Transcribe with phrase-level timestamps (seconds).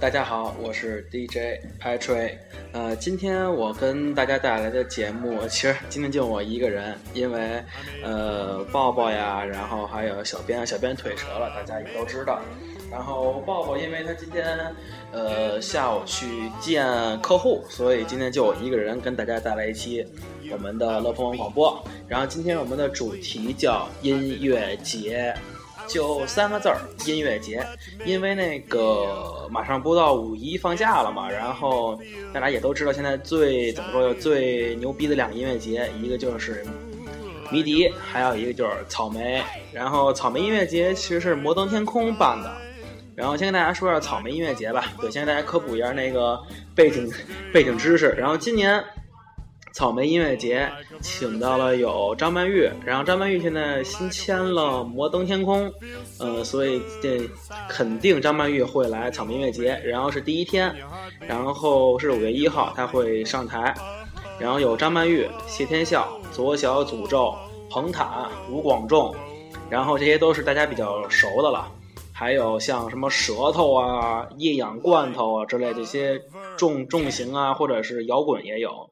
[0.00, 2.38] 大家好，我是 DJ Patrick。
[2.72, 7.62] 呃，今天我跟大家带来的节目，其实今天就我一个人，因为
[8.02, 12.40] 呃，抱抱呀，然后还有小编，小编腿折了，大家也都知道。
[12.90, 14.74] 然后抱抱，因为他今天
[15.12, 16.82] 呃下午去见
[17.20, 20.06] 客户，所以今天就我一个人跟大家带来一期
[20.50, 21.84] 我们的乐蜂网广播。
[22.08, 25.34] 然后今天我们的主题叫音乐节。
[25.92, 27.66] 就三个字儿，音乐节，
[28.04, 32.00] 因为那个马上播到五一放假了嘛，然后
[32.32, 36.64] 大家也都知道，现在最怎么说最牛逼的两个音乐节，一个就是
[37.50, 39.42] 迷笛，还有一个就是草莓。
[39.72, 42.52] 然后草莓音乐节其实是摩登天空办的，
[43.16, 46.40] 然后先跟大家说一下草莓音乐节吧，对，先给大家科普一下那个
[46.74, 47.10] 背景
[47.52, 48.10] 背景知识。
[48.10, 48.82] 然后今年。
[49.72, 50.70] 草莓音乐节
[51.00, 55.72] 请到了有张曼玉，然后张曼玉现在新签了摩登天空，
[56.18, 57.20] 呃，所以这
[57.68, 59.80] 肯定张曼玉会来草莓音乐节。
[59.84, 60.74] 然后是第一天，
[61.20, 63.74] 然后是五月一号，她会上台，
[64.38, 67.34] 然后有张曼玉、谢天笑、左小诅咒、
[67.70, 69.14] 彭坦、吴广仲，
[69.68, 71.70] 然后这些都是大家比较熟的了。
[72.12, 76.20] 还有像什么舌头啊、夜氧罐头啊之类这些
[76.58, 78.90] 重重型啊，或者是摇滚也有。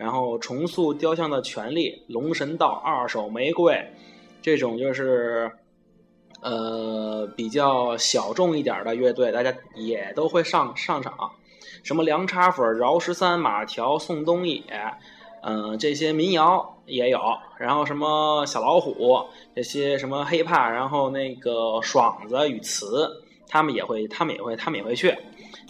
[0.00, 3.78] 然后重塑雕像的权利，龙神道、二手玫瑰，
[4.40, 5.52] 这种就是，
[6.40, 11.12] 呃，比较小众一点的乐队，大家也都会上上场。
[11.82, 14.62] 什么凉茶粉、饶十三、马条、宋冬野，
[15.42, 17.20] 嗯，这些民谣也有。
[17.58, 23.06] 然后什么小老虎，这些什么 hiphop，然后那个爽子与词，
[23.46, 25.14] 他们也会，他们也会，他们也会去。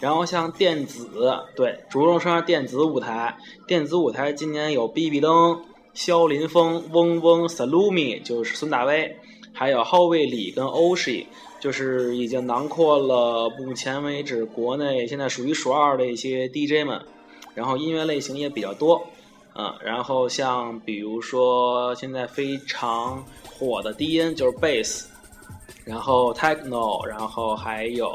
[0.01, 1.09] 然后像电子，
[1.55, 3.37] 对，着重说下电子舞台。
[3.67, 5.62] 电子舞台今年有 BB 灯、
[5.93, 9.15] 肖林峰、嗡嗡、Salumi，就是孙大威，
[9.53, 11.27] 还有浩卫李跟 Oshi，
[11.61, 17.00] 就是已经囊括了目前为止国内现在数一数二的一些 DJ 们。
[17.55, 19.06] 然后音乐类型也比较多，
[19.55, 25.05] 嗯，然后像比如说现在非常火的低音就是 Bass，
[25.84, 28.10] 然后 Techno，然后还有。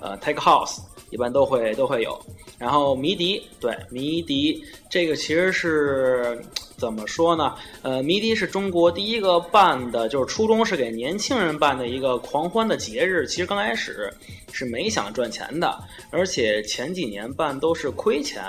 [0.00, 0.78] 呃，Take House
[1.10, 2.20] 一般都会都会有，
[2.58, 6.40] 然后迷笛，对迷笛这个其实是
[6.76, 7.54] 怎么说呢？
[7.82, 13.26] 呃，迷笛是中国第一个办的，就是初衷是给年轻人办的一个狂欢的节日。
[13.26, 14.12] 其实刚开始
[14.52, 15.78] 是没想赚钱的，
[16.10, 18.44] 而且前几年办都是亏钱，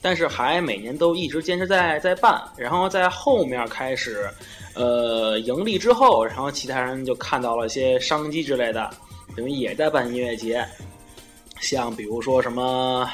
[0.00, 4.28] 但是还每年都一直坚持在在办，然后在后面开始
[4.74, 8.90] 呃盈利之后，然后其他人就看到了一些商机之类的。
[9.40, 10.62] 因为也在办音乐节，
[11.60, 13.10] 像比如说什么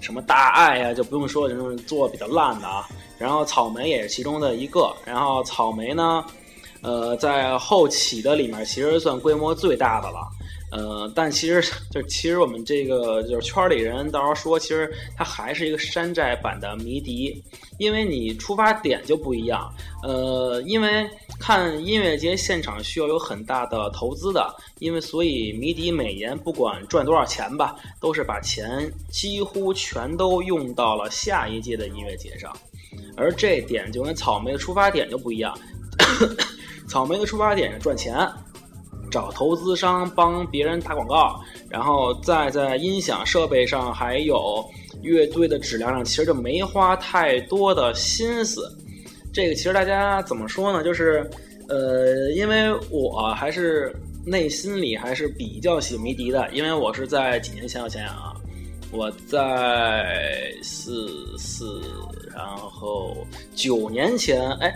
[0.00, 2.86] 什么大爱呀，就不用说这种做比较烂的啊。
[3.18, 4.94] 然后草莓也是其中的一个。
[5.04, 6.24] 然后草莓呢，
[6.82, 10.28] 呃，在后起的里面其实算规模最大的了。
[10.70, 11.60] 呃，但其实
[11.90, 17.42] 就其实我们这个就是圈里人到时候说，其实它还是一个山寨版的迷笛，
[17.78, 19.68] 因为你出发点就不一样。
[20.02, 21.08] 呃，因为
[21.40, 32.56] 看音乐节现场需要有很大的投资的，因为所以迷笛每年不管赚多少钱吧，都是把钱几乎全都用到了下一届的音乐节上，
[33.16, 35.58] 而这点就跟草莓的出发点就不一样，
[36.88, 38.16] 草莓的出发点是赚钱。
[39.10, 41.38] 找投资商帮别人打广告，
[41.68, 44.64] 然后再在音响设备上还有
[45.02, 48.62] 乐队的质量上，其实就没花太多的心思。
[49.32, 50.82] 这个其实大家怎么说呢？
[50.82, 51.28] 就是，
[51.68, 53.94] 呃，因为我还是
[54.24, 58.32] 内心里还是比较喜迷笛的，因为我是在几年前，我想想啊，
[58.92, 61.80] 我在四四，
[62.34, 63.16] 然后
[63.54, 64.72] 九年前，哎。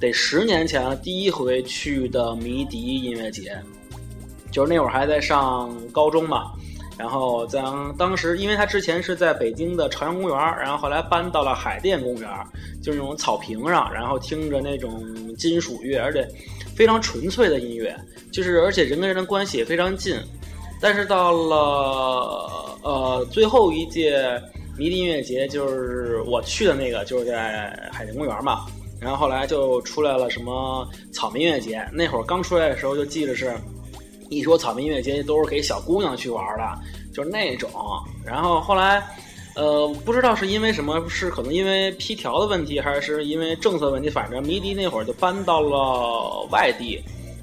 [0.00, 3.56] 得十年前第一回去的迷笛音乐节，
[4.50, 6.52] 就是那会儿还在上高中嘛。
[6.96, 7.62] 然后在
[7.96, 12.28] 当时，因为他之前是在北京的朝阳公园，然后后来搬到了海淀公园，
[12.82, 15.00] 就是那种草坪上，然后听着那种
[15.36, 16.26] 金属乐，而且
[16.74, 17.96] 非常纯粹的音乐，
[18.32, 20.16] 就是而且人跟人的关系也非常近。
[20.80, 24.20] 但是到了呃最后一届
[24.76, 28.66] 迷笛音乐节，就是我去的那个，就是在海淀公园嘛。
[29.00, 33.54] 然后后来就出来了什么草莓音乐节，那会儿刚出来的时候就记得是，
[34.28, 36.78] 一说草莓音乐节都是给小姑娘去玩的，
[37.14, 37.70] 就是那种。
[38.26, 39.02] 然后后来，
[39.54, 47.00] 呃，不知道是因为什么，是可能因为批条的问题，还是因为政策问题，反正迷笛那会儿就搬到了外地，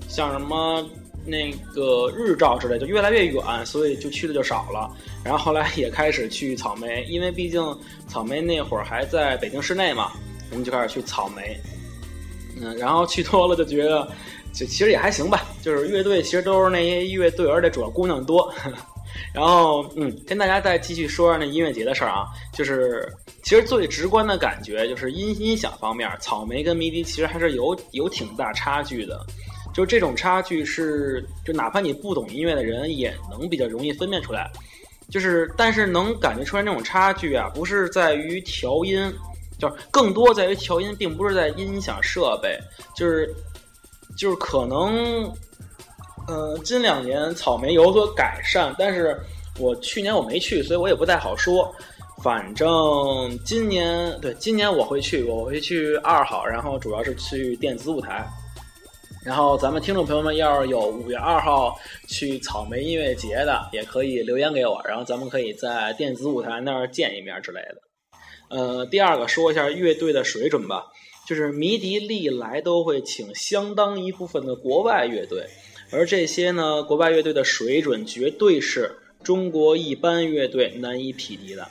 [0.10, 0.86] 像什么
[1.26, 4.92] 那个日照之类，就越来越远，所以就去的就少了。
[5.24, 7.64] 然后后来也开始去草莓，因为毕竟
[8.08, 10.12] 草莓那会儿还在北京市内嘛。
[10.52, 11.60] 我们就开始去草莓，
[12.62, 14.08] 嗯，然后去多了就觉得，
[14.54, 15.46] 就其实也还行吧。
[15.62, 18.54] 就是乐队其实都是那些乐队，而且主要姑娘多。
[19.34, 23.08] 然后，嗯，跟大家再继续说说那音乐节的事儿啊，就是
[23.44, 29.26] 其实最直观的感觉就是音音响方面，草莓跟迷笛其实还是有有挺大差距的。
[29.74, 34.50] 就这种差距是，就哪怕你不懂音乐的人也能比较容易分辨出来。
[35.10, 39.12] 就是，但是能感觉出来那种差距啊，不是在于调音，
[39.60, 42.60] 就是更多在于调音，并不是在音响设备，
[42.96, 43.34] 就是，
[44.18, 45.32] 就是可能。
[46.28, 49.16] 呃，近两年草莓有所改善，但是
[49.60, 51.72] 我去年我没去，所以我也不太好说。
[52.24, 52.68] 反正
[53.46, 58.28] 今年对今年我会去，我会去二号，然后主要是去电子舞台。
[59.24, 61.76] 然后咱们听众朋友们要是有五月二号
[62.08, 67.85] 去草莓音乐节的，也可以留言给我，然后咱们可以在电子舞台那儿见一面之类的。
[68.50, 70.86] 呃，第二个说一下乐队的水准吧，
[71.28, 75.48] 就是迷笛历来都会请相当一部分的国外乐队。
[75.92, 81.68] 而这些呢，国外乐队的水准绝对是中国一般乐队难以匹敌的。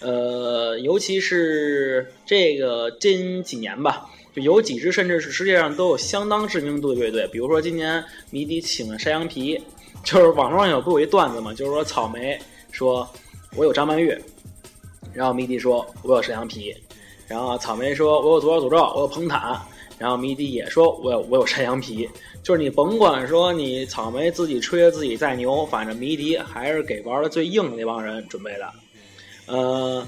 [0.00, 9.60] 呃，尤其是这个近几年吧，就有几支甚至是世界上都有相当知名度的乐队，比如说今年迷笛请了山羊皮，
[10.04, 12.38] 就是网络上有不有一段子嘛，就是说草莓
[12.70, 13.08] 说
[13.56, 14.16] 我有张曼玉，
[15.12, 16.74] 然后迷笛说我有山羊皮，
[17.26, 19.60] 然后草莓说我有左小诅咒，我有彭坦，
[19.98, 22.08] 然后迷笛也说我有我有山羊皮。
[22.42, 28.70] 就是你甭管说你草莓自己吹的自己再牛，反正迷笛还是给玩的最硬的那帮人准备的。
[29.46, 30.06] 呃，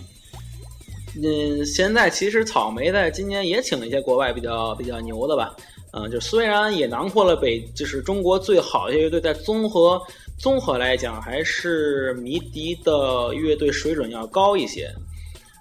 [1.21, 5.57] 嗯，现在其实草莓在今年也请了一些国外比较比较牛的吧。
[5.93, 10.01] 嗯，就虽然也囊括了北，就是中国最好的乐队，在综合
[10.39, 14.89] 综合来讲，还是迷笛的乐队水准要高一些。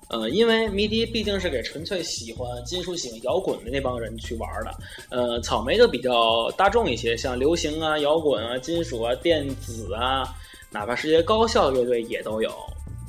[0.09, 4.73] 呃，因为迷笛毕竟是给纯粹喜欢金属、喜欢摇滚的那帮人去玩的。
[5.09, 10.23] 呃，草莓就比较大众一些，像流行啊、摇滚啊、金属啊、电子啊，
[10.69, 12.49] 哪怕是一些高校乐队也都有。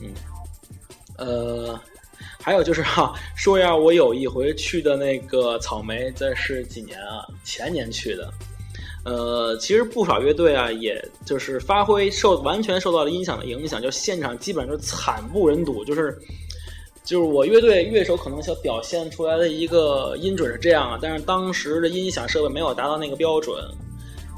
[0.00, 0.10] 嗯，
[1.18, 1.78] 呃，
[2.40, 7.24] 还有就是哈，说一下我有一回去的那个草莓，这是几年啊？
[7.44, 8.28] 前年去的。
[9.04, 16.18] 呃，其实不少乐队啊，也就是发挥受完全受到了音响的影响，就现场基本上就惨不忍睹，就是。
[17.04, 23.56] 就是我乐队乐手可能想表现出来的一个音准是这样啊，但是当时的音响设备没有达到那个标准。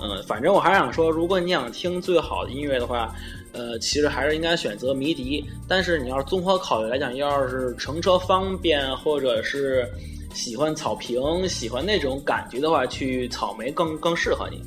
[0.00, 3.12] 嗯，反正我还想说，如果你想听最好的音乐的话，
[3.52, 5.44] 呃，其实还是应该选择迷笛。
[5.66, 9.84] 但是你要是综合考虑来讲，要是乘车方便，或者是
[10.34, 14.62] 喜欢草坪、喜欢那种感觉的话，去草莓更更适合你。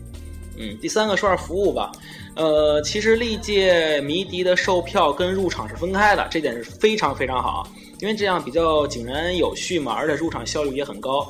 [0.57, 1.91] 嗯，第三个说下服务吧。
[2.35, 7.67] 呃，其实历届迷笛的售票跟入场是分开的，这点是非常非常好。
[7.99, 11.25] 因为这样比较井然有序嘛，而且入场效率也很高。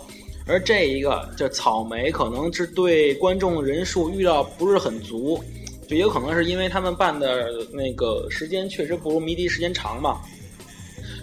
[0.45, 5.41] 而这一个就草莓，可能是对观众人数预料不是很足，
[5.87, 10.19] 就也有可能是因为他们办的那个时间确实不如迷笛时间长嘛，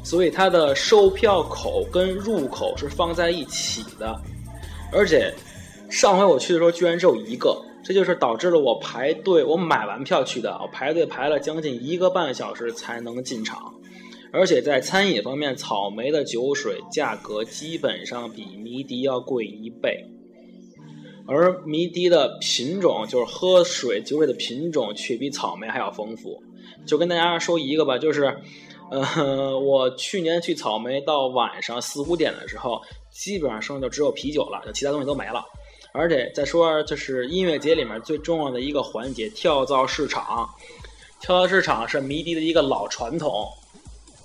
[0.03, 4.21] 所以它的售票口跟入口是放在一起的。
[4.93, 5.33] 而且
[5.89, 13.75] 上回我去的时候居然只有一个，这就是导致了我排队，我买完票去的，我排队排了将近一个半小时才能进场。
[14.33, 20.07] 而且在餐饮方面，草莓的酒水价格基本上比迷笛要贵一倍，
[21.27, 26.41] 而迷笛的品种，就是喝水酒水的品种，却比草莓还要丰富。
[26.87, 28.37] 就跟大家说一个吧，就是，
[28.91, 32.83] 呃，我去年去草莓，到晚上四五点的时候，
[33.13, 35.45] 基本上剩下就只有啤酒了，其他东西都没了。
[35.93, 40.49] 而且再说，就是音乐节里面最重要的一个环节——跳蚤市场。
[41.21, 43.49] 跳蚤市场是迷笛的一个老传统。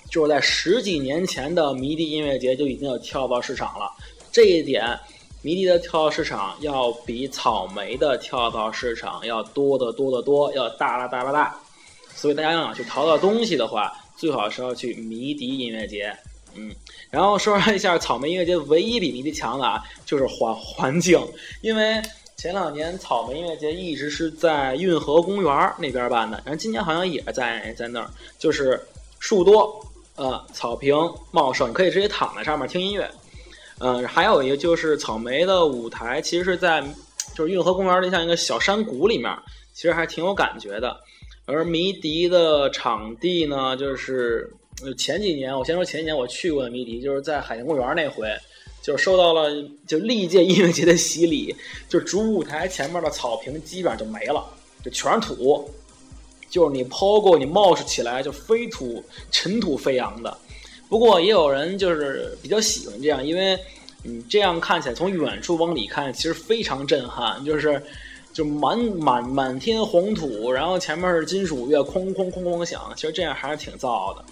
[0.10, 3.91] 就是在十几年前的迷笛音乐节就已经有跳蚤市场了，
[4.31, 4.98] 这一点，
[5.41, 11.60] 迷笛的跳蚤市场要比草莓的跳蚤市场要多得多得多，要大啦大啦大。
[12.13, 16.15] 所以大家要想去淘到东西的话，最好是要去迷笛音乐节。
[16.55, 16.74] 嗯，
[17.10, 21.19] 然后说一下草莓音乐节唯一比迷笛强的啊，就是环环境，
[21.62, 22.01] 因为
[22.38, 28.81] 前两年草莓音乐节一直是在运河公园那边办的，然后今年好像也在在那儿，就是
[29.19, 29.86] 树多。
[30.17, 30.95] 呃，草坪
[31.31, 33.05] 茂盛，你可以直接躺在上面听音乐。
[33.79, 36.81] 嗯，还有一个就是草莓的舞台，其实是在
[37.36, 39.29] 就是运河公园里像一个小山谷里面，
[39.74, 40.98] 其实还挺有感觉的。
[41.46, 44.52] 而迷笛的场地呢，就是
[44.98, 48.28] 前几年，我先说前几年我去过的迷笛，就是在海洋公园那回，
[48.82, 49.52] 就受到了
[49.88, 51.56] 就历届 音乐节的洗礼，
[51.88, 54.44] 就主舞台前面的草坪基本上就没了，
[54.84, 55.70] 就全是土。
[56.48, 60.38] 就是你抛过，你冒出起来就飞土尘土飞扬的。
[60.88, 63.60] 不过也有人就是比较喜欢这样，因为
[64.04, 67.44] 你这样看起来从远处往里看，其实非常震撼。
[67.44, 67.82] 就是
[68.36, 74.25] 就满满满天黄土，然后前面是金属乐，哐哐哐哐响，其实这样还是挺燥的。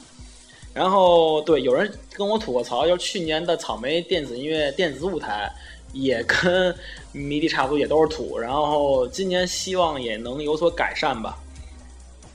[0.74, 5.50] 然后对，有人跟我吐过槽，就是去年的草莓电子音乐电子舞台
[5.94, 6.76] 也跟
[7.14, 8.38] 迷笛差不多，也都是土。
[8.38, 11.38] 然后今年希望也能有所改善吧。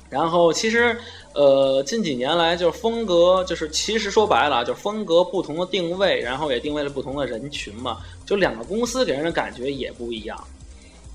[0.08, 0.98] 然后其实
[1.34, 7.98] 呃，近几年来就是风格，就是其实说白了，就是风格不同的定位，然后也定位了不同的人群嘛。
[8.24, 10.42] 就两个公司给人的感觉也不一样。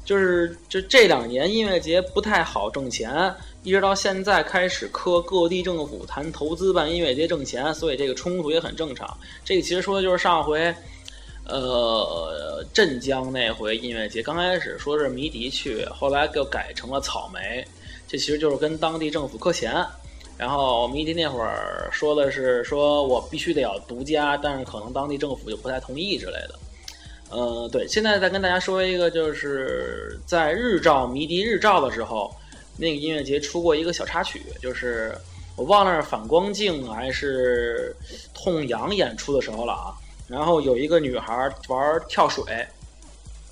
[0.05, 3.33] 就是就这两年音乐节不太好挣钱，
[3.63, 9.17] 一直到现在开始磕各地政府谈投资办音乐节挣钱，所以这个冲突也很正常。
[9.45, 10.73] 这个其实说的就是上回，
[11.45, 17.65] 呃，镇江那回音乐节，刚开始说是迷笛去，后来就改成了草莓，
[18.07, 19.85] 这其实就是跟当地政府磕钱。
[20.35, 26.55] 然后迷笛那会儿说的是说我必须得要独家，但是可能当地政府就不太同意之类的。
[27.33, 32.31] 呃，对，现在再跟大家说一个，就是在日照迷笛日照的时候，
[32.77, 35.17] 那个音乐节出过一个小插曲，就是
[35.55, 37.95] 我忘了是反光镜还是
[38.35, 39.89] 痛痒演出的时候了啊。
[40.27, 42.43] 然后有一个女孩玩跳水，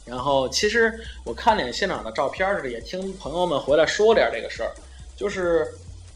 [0.05, 0.93] 然后其实
[1.25, 4.71] 我看了现场的照片儿，也听朋友们回来说点这个事儿，
[5.17, 5.67] 就是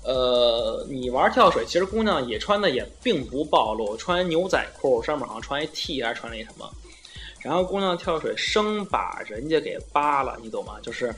[0.03, 6.69] 呃，你玩跳水，其实姑娘也穿的也并不暴露，穿牛仔裤，上面好像穿一 T 还是穿了一什么。
[7.45, 10.77] 然后姑娘跳水生把人家给扒了，你懂吗？
[10.81, 11.13] 就是，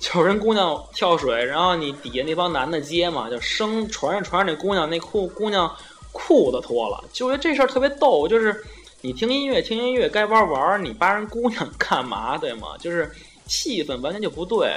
[0.00, 5.70] 就是人姑娘跳水，然后你底下那帮男的接嘛，就生传着传着那姑娘那裤姑娘
[6.10, 8.26] 裤子脱了，就觉得这事儿特别逗。
[8.26, 8.64] 就是
[9.02, 12.38] 你听音乐听音乐该玩玩，你扒人姑娘 干嘛？
[12.38, 12.68] 对吗？
[12.78, 13.10] 就是
[13.44, 14.72] 气氛完全就不对，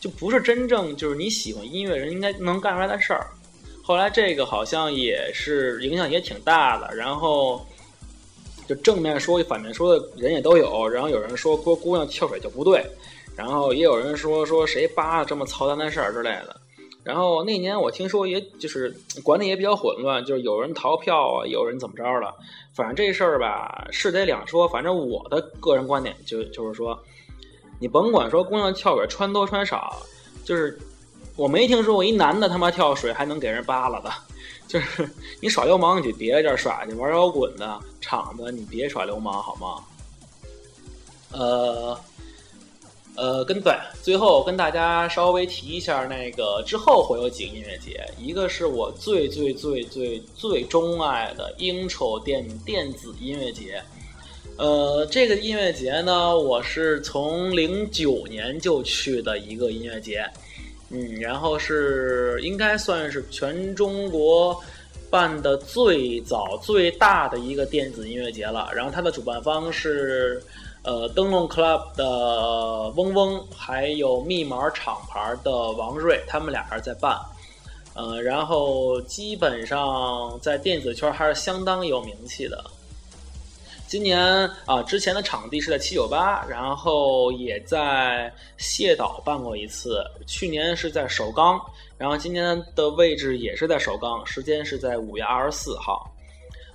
[0.00, 3.26] 就不是真正就是你喜欢音乐人应该能干出来的事儿。
[3.82, 7.66] 后来这个好像也是影响也挺大的，然后。
[8.66, 12.84] 就正面说反面说的人也都有，然后有人说说姑娘跳水就不对，
[13.36, 16.56] 然后也有人说说谁扒了这么操蛋的事儿之类的。
[17.02, 22.34] 然后那年我听说也就是管理也比较混乱，就是有人逃票啊，有人怎么着了。
[22.74, 24.66] 反正这事儿吧是得两说。
[24.66, 26.98] 反正我的个人观点就就是说，
[27.78, 29.94] 你甭管说姑娘跳水穿多穿少，
[30.44, 30.78] 就是
[31.36, 34.10] 我没听说过一男的他妈跳水还能给人扒了的。
[34.66, 35.08] 就是
[35.40, 39.84] 你耍流氓，你就别在这儿耍去，玩摇滚的场子，你别耍流氓好吗？
[41.32, 42.00] 呃，
[43.16, 53.82] 呃，跟对，最后跟大家稍微提一下，那个之后会有几个音乐节，一个是我最最最最最钟爱的 Intro 电电子音乐节。
[54.56, 60.24] 呃，这个音乐节呢，我是从零九年就去的一个音乐节。
[60.90, 64.62] 嗯，然后是应该算是全中国
[65.10, 68.70] 办的最早最大的一个电子音乐节了。
[68.74, 70.42] 然后它的主办方是
[70.82, 77.18] 呃灯笼 club 的嗡嗡，还有密码厂牌的王瑞，他们俩人在办。
[77.94, 82.62] 呃，然后基本上在电子圈还是相当有名气的。
[83.86, 84.18] 今年
[84.66, 90.04] 啊，之前的场地是在七九八，然后也在谢岛办过一次。
[90.26, 91.60] 去年是在首钢，
[91.96, 96.10] 然后今年的位置也是在首钢，时间是在五月二十四号。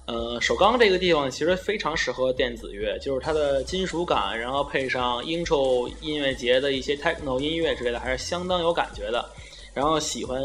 [0.06, 9.28] 呃，首钢这个地方其实非常适合电子乐，就是它的金属感，然后配上 intro 音乐节的一些 techno 音乐之类的，还是相当有感觉的。
[9.74, 10.42] 然后喜欢。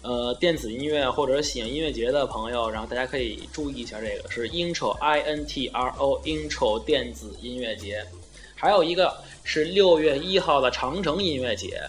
[0.00, 8.06] 呃，电子音乐或者喜欢音乐节的朋友，然后大家可以注意一下，这个是 Intro I N T R O Intro 电子音乐节。
[8.54, 11.82] 还有一个是六月一号的长城音乐节。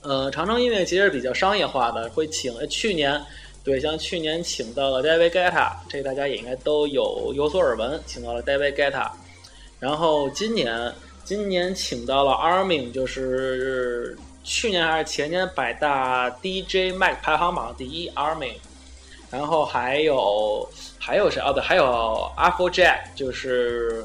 [0.00, 3.20] 呃，长城音乐节是比较商业化的，会请去年
[3.62, 9.10] 对，像去年请到了 David Guetta，这大家也应该都有有所耳闻，请到了 David Guetta。
[9.78, 10.90] 然后今年
[11.22, 14.16] 今年请到了 Armin，就是。
[14.42, 18.54] 去年还是前年，百大 DJ Mac 排行榜第一 Army，
[19.30, 20.68] 然后还有
[20.98, 21.40] 还有谁？
[21.40, 24.02] 哦对，还有 Apple Jack，就是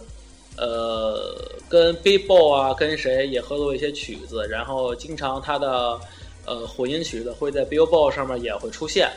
[0.57, 1.35] 呃
[1.69, 5.99] 跟 b i b o 啊，跟谁也合作一些曲子，然后经常他的
[6.45, 9.09] 呃混音曲子会在 Billboard 上面也会出现。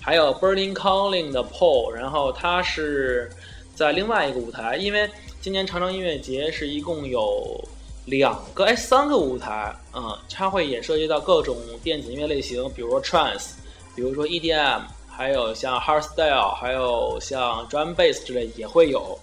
[0.00, 3.30] 还有 Burning Calling 的 Paul，然后他是
[3.74, 5.08] 在另外一个舞台，因为
[5.40, 7.62] 今年长城音乐节是一共有。
[8.06, 13.52] 两个哎，三个舞台，嗯，它会也涉及到各种电子音乐类型，比如说 trance，
[13.96, 19.18] 比如说 EDM，还有像 hardstyle，还有像 drum bass 之类也会有。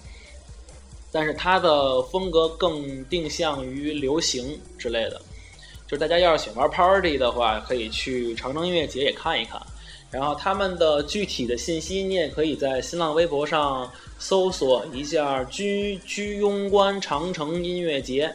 [1.12, 5.22] 但是它的风格更定向于流行之类的，
[5.86, 9.62] 就是大家要是喜欢玩 party 的话，可以去长城音乐节也看一看。
[10.10, 18.34] 然后他们的具体的信息，你也可以在新浪微博上搜索一下“居居庸关长城音乐节”。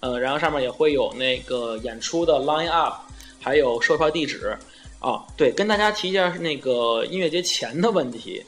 [0.00, 2.94] 呃，然后上面也会有那个演出的 line up，
[3.40, 4.56] 还有售票地址。
[4.98, 8.42] 啊，对，跟大家提一下那个音乐节钱的问题。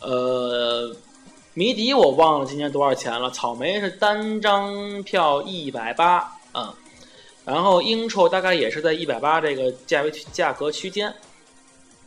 [0.00, 0.94] 呃，
[1.54, 6.72] 迷笛我忘了今年多少钱了，草莓是单张票一百八，嗯，
[7.44, 11.12] 然后 intro 大概也是在一百八这个价位价格区间。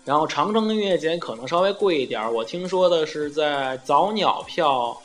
[0.06, 4.96] 然后长城音乐节可能稍微贵一点，我听说的是在早鸟票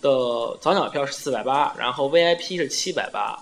[0.00, 3.38] 的早鸟票是四百八，然后 VIP 是七百八。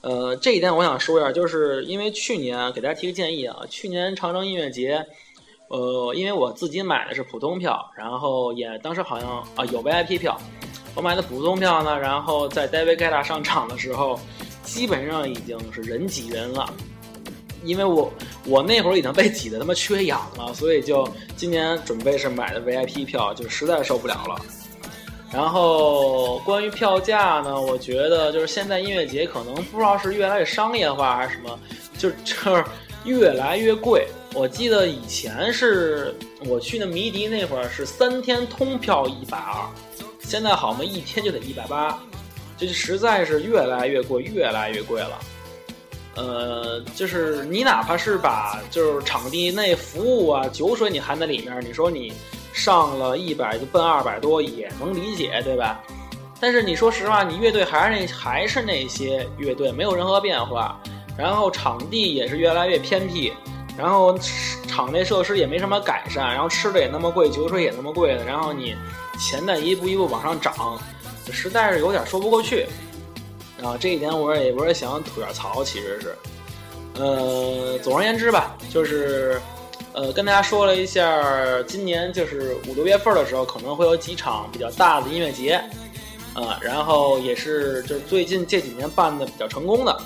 [0.00, 5.04] 呃，这一点我想说一下，就是因为去年给大家提个建议啊，去年长城音乐节，
[5.68, 10.40] 呃，因为我自己买的是普通票，然后也当时好像啊有 VIP 票，
[10.94, 14.18] 我买的普通票呢，然后在 David Guetta 上场的时候，
[14.62, 16.72] 基本上已经是人挤人了。
[17.64, 18.08] 因为我
[18.46, 24.40] 我那会儿已经被挤得他妈缺氧了，所以就今年准备是买的 VIP 票，就实在受不了了。
[25.32, 31.58] 然后关于票价呢，我觉得就是现在音乐节可能不知道是越来越商业化还是什么，
[31.98, 32.64] 就 就是
[33.04, 34.06] 越来越贵。
[34.34, 36.14] 我记得以前是
[36.46, 39.66] 我去那迷笛那会儿是三天通票一百二，
[40.20, 41.98] 现在好嘛一天就得一百八，
[42.56, 45.18] 这就实在是越来越贵，越来越贵了。
[46.14, 52.12] 呃，就是你哪怕是把就是场地内服务啊、酒水你含在里面，你说你
[52.58, 55.80] 上了一百就奔二百多也能理解，对吧？
[56.40, 60.78] 但是你说实话，你乐队还是那还是那些乐队，没有任何变化，
[61.16, 63.32] 然后场地也是越来越偏僻，
[63.76, 64.18] 然后
[64.66, 68.74] 场内设施也没什么改善，然后吃的也那么贵，酒水也那么贵的，然后你
[69.18, 70.78] 钱在一步一步往上涨，
[71.30, 72.66] 实在是有点说不过去。
[73.62, 76.16] 啊，这一点我也我也想吐点槽，其实是，
[76.94, 79.40] 呃，总而言之吧，就是，
[79.98, 85.54] 呃，跟大家说了一下，今年就是五六月份的时候可能会有几场比较大的音乐节，
[86.34, 90.00] 啊，然后也是就是最近这几年办的比较成功的，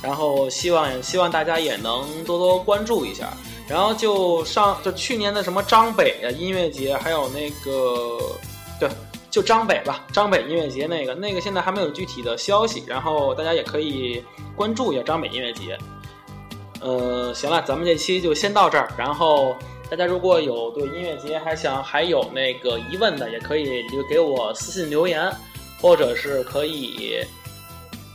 [0.00, 3.32] 然后希望希望大家也能多多关注一下，
[3.68, 8.18] 然后就上就去年的什么张北的音乐节，还有那个
[8.78, 8.88] 对。
[9.30, 14.24] 就张北吧，张北音乐节那个那个现在还没有具体的消息，然后大家也可以
[14.56, 15.78] 关注一下张北音乐节。
[16.80, 18.88] 呃，行了，咱们这期就先到这儿。
[18.96, 19.54] 然后
[19.90, 25.30] 大家如果有对音乐节还想还有那个疑问的，也可以就给我私信留言，
[25.80, 27.20] 或者是可以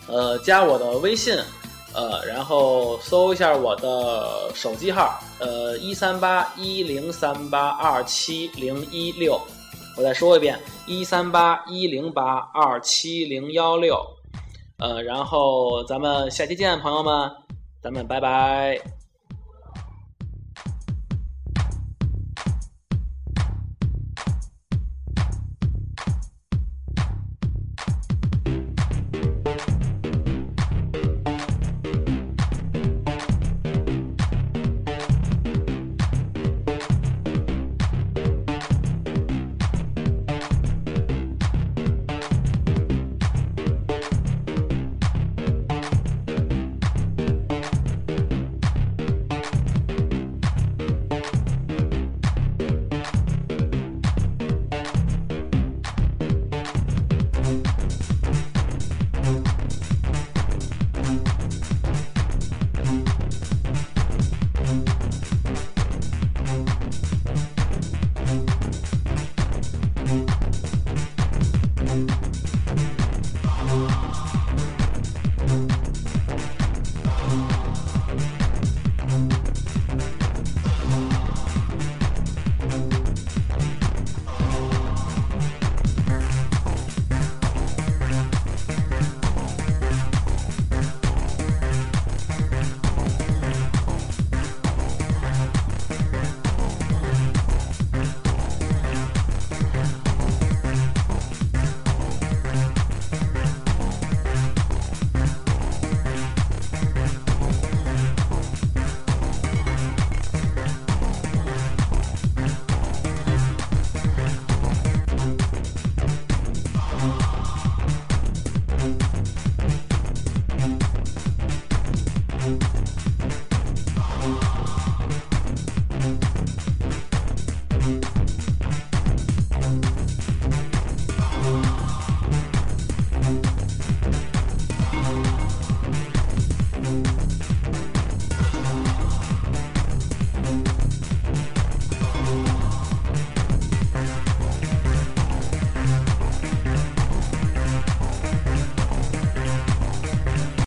[0.08, 1.36] 呃加我的微信，
[1.94, 9.40] 呃，然后搜一下我的手机号，呃，一三八一零三八二七零一六。
[9.96, 13.96] 我再说一遍，一三八一零八二七零幺六，
[14.80, 17.30] 呃，然后咱们下期见，朋友们，
[17.84, 19.03] 咱们拜拜。